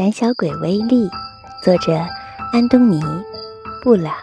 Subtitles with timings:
[0.00, 1.10] 胆小鬼威利，
[1.62, 1.92] 作者
[2.54, 3.02] 安东尼·
[3.82, 4.14] 布朗，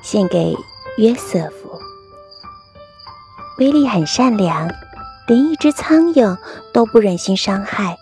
[0.00, 0.56] 献给
[0.96, 1.76] 约瑟夫。
[3.58, 4.70] 威利很善良，
[5.26, 6.38] 连一只苍蝇
[6.72, 7.98] 都不忍心伤害。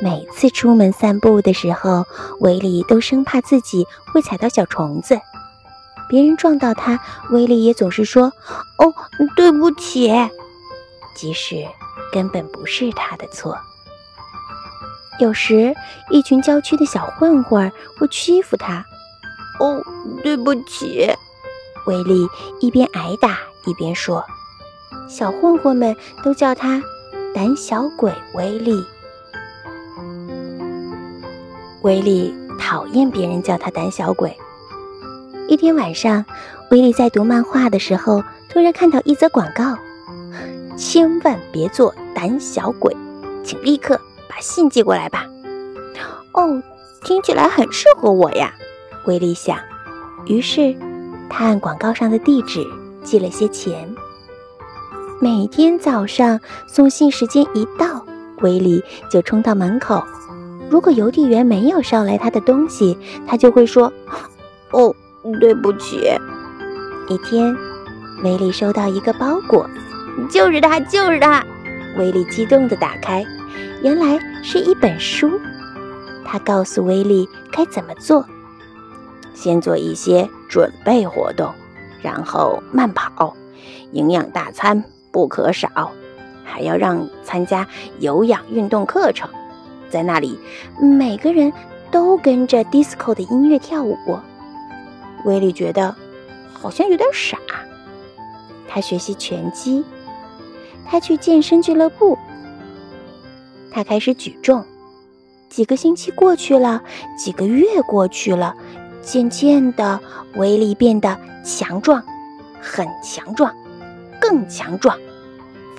[0.00, 2.06] 每次出门散步的时候，
[2.38, 5.20] 威利都生怕自己会踩到小虫子。
[6.08, 6.98] 别人撞到他，
[7.28, 8.32] 威利也总是说
[8.80, 8.94] ：“哦，
[9.36, 10.10] 对不起。”
[11.14, 11.66] 即使
[12.10, 13.58] 根本不是他的错。
[15.20, 15.74] 有时，
[16.10, 18.84] 一群郊区的小混混会欺负他。
[19.58, 19.82] 哦，
[20.22, 21.06] 对不起，
[21.86, 22.26] 威力
[22.60, 24.24] 一边挨打一边说。
[25.08, 26.82] 小混混们都叫他
[27.34, 28.82] “胆小鬼威力”。
[31.82, 34.34] 威力讨厌别人叫他“胆小鬼”。
[35.48, 36.24] 一天晚上，
[36.70, 39.76] 威力在读漫画的时候，突然看到一则广告
[40.78, 42.96] ：“千万别做胆小鬼，
[43.44, 44.00] 请立刻。”
[44.40, 45.26] 信寄过来吧。
[46.32, 46.62] 哦，
[47.02, 48.52] 听起来很适合我呀，
[49.06, 49.58] 威利想。
[50.26, 50.74] 于是，
[51.28, 52.66] 他按广告上的地址
[53.02, 53.94] 寄了些钱。
[55.20, 58.06] 每天早上送信时间一到，
[58.42, 60.02] 威利就冲到门口。
[60.70, 63.92] 如果邮递员没有捎来他的东西，他就会说
[64.72, 64.94] ：“哦，
[65.40, 66.00] 对不起。”
[67.08, 67.54] 一天，
[68.22, 69.68] 威利收到一个包裹，
[70.30, 71.44] 就是他，就是他！
[71.98, 73.24] 威利激动地打开。
[73.82, 75.30] 原来是一本书，
[76.24, 78.24] 他告诉威利该怎么做：
[79.34, 81.52] 先做一些准备活动，
[82.02, 83.36] 然后慢跑，
[83.92, 84.82] 营养大餐
[85.12, 85.92] 不可少，
[86.44, 87.66] 还要让参加
[87.98, 89.28] 有氧运动课程，
[89.90, 90.38] 在那里
[90.80, 91.52] 每个人
[91.90, 93.96] 都跟着 disco 的音乐跳舞。
[95.26, 95.94] 威利觉得
[96.52, 97.36] 好像有点傻。
[98.66, 99.84] 他学习拳击，
[100.86, 102.16] 他去健身俱乐部。
[103.72, 104.64] 他开始举重，
[105.48, 106.82] 几个星期过去了，
[107.18, 108.54] 几个月过去了，
[109.02, 110.00] 渐渐的，
[110.36, 112.02] 威力变得强壮，
[112.60, 113.54] 很强壮，
[114.20, 114.96] 更强壮，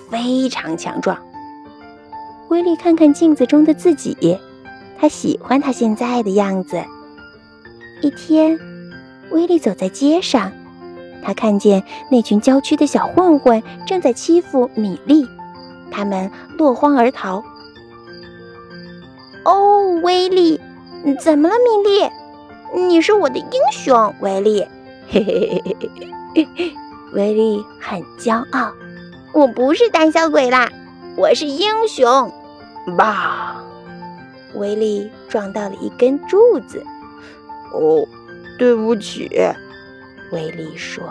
[0.09, 1.18] 非常强壮。
[2.50, 4.38] 威力看看镜子中的自己，
[5.00, 6.84] 他喜欢他现在的样子。
[8.01, 8.59] 一天，
[9.31, 10.51] 威力走在街上，
[11.24, 15.25] 他看见那群郊区的小混混正在欺负米莉，
[15.91, 17.44] 他们落荒而逃。
[19.44, 20.59] 哦，威力，
[21.19, 22.09] 怎么了，米莉？
[22.88, 24.66] 你是我的英雄，威力。
[25.09, 25.78] 嘿嘿嘿
[26.35, 26.74] 嘿嘿，
[27.13, 28.72] 威力很骄傲。
[29.34, 30.69] 我不是胆小鬼啦，
[31.18, 32.31] 我是英雄。
[32.97, 33.63] 吧，
[34.53, 36.84] 威力撞到了一根柱子。
[37.74, 38.07] 哦，
[38.57, 39.30] 对不起，
[40.31, 41.03] 威力说。